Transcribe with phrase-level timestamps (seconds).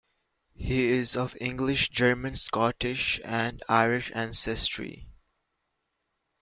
[0.55, 5.05] He is of English, German, Scottish, and Irish ancestry.